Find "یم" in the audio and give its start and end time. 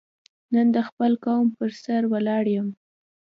2.55-2.67